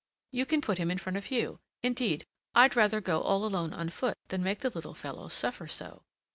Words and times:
You 0.31 0.47
can 0.47 0.61
put 0.61 0.79
him 0.79 0.87
up 0.87 0.93
in 0.93 0.97
front 0.97 1.17
of 1.17 1.29
you; 1.29 1.59
indeed, 1.83 2.25
I'd 2.55 2.75
rather 2.75 2.99
go 3.01 3.21
all 3.21 3.45
alone 3.45 3.71
on 3.71 3.89
foot 3.91 4.17
than 4.29 4.41
make 4.41 4.61
the 4.61 4.71
little 4.71 4.95
fellow 4.95 5.27
suffer 5.27 5.67
so." 5.67 6.01